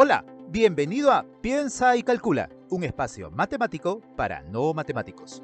[0.00, 5.42] Hola, bienvenido a Piensa y Calcula, un espacio matemático para no matemáticos.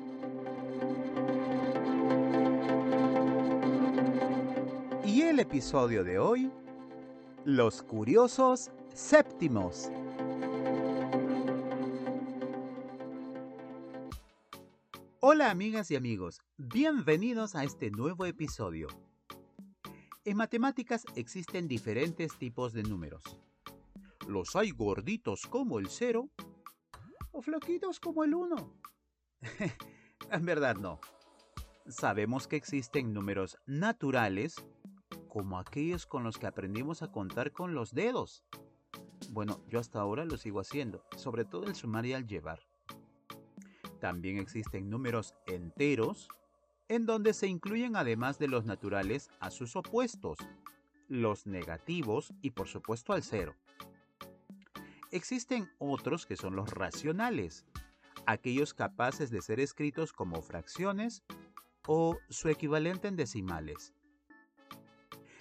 [5.04, 6.52] Y el episodio de hoy,
[7.44, 9.90] los curiosos séptimos.
[15.18, 18.86] Hola amigas y amigos, bienvenidos a este nuevo episodio.
[20.24, 23.36] En matemáticas existen diferentes tipos de números
[24.26, 26.30] los hay gorditos como el cero
[27.32, 28.74] o flaquitos como el uno.
[30.30, 31.00] en verdad no.
[31.86, 34.64] Sabemos que existen números naturales
[35.28, 38.44] como aquellos con los que aprendimos a contar con los dedos.
[39.30, 42.60] Bueno, yo hasta ahora lo sigo haciendo, sobre todo el sumar y al llevar.
[44.00, 46.28] También existen números enteros,
[46.88, 50.38] en donde se incluyen además de los naturales a sus opuestos,
[51.08, 53.54] los negativos y por supuesto al cero.
[55.14, 57.64] Existen otros que son los racionales,
[58.26, 61.22] aquellos capaces de ser escritos como fracciones
[61.86, 63.94] o su equivalente en decimales.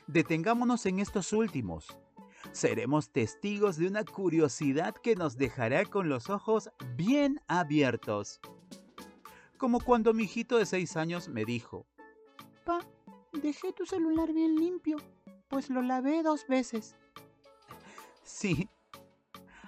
[0.06, 1.88] Detengámonos en estos últimos.
[2.52, 8.42] Seremos testigos de una curiosidad que nos dejará con los ojos bien abiertos.
[9.58, 11.88] Como cuando mi hijito de seis años me dijo,
[12.64, 12.86] Pa,
[13.42, 14.98] dejé tu celular bien limpio,
[15.48, 16.96] pues lo lavé dos veces.
[18.22, 18.70] Sí,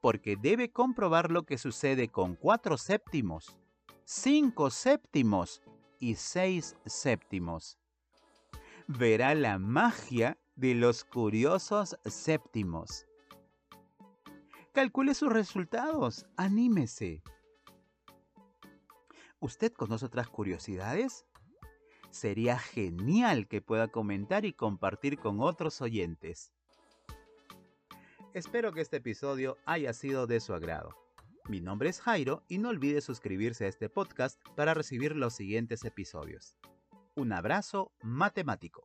[0.00, 3.56] porque debe comprobar lo que sucede con 4 séptimos,
[4.04, 5.62] 5 séptimos
[5.98, 7.76] y 6 séptimos.
[8.86, 13.08] Verá la magia de los curiosos séptimos.
[14.72, 16.26] Calcule sus resultados.
[16.36, 17.22] Anímese.
[19.40, 21.26] ¿Usted conoce otras curiosidades?
[22.10, 26.52] Sería genial que pueda comentar y compartir con otros oyentes.
[28.32, 30.90] Espero que este episodio haya sido de su agrado.
[31.48, 35.84] Mi nombre es Jairo y no olvide suscribirse a este podcast para recibir los siguientes
[35.84, 36.56] episodios.
[37.16, 38.84] Un abrazo matemático.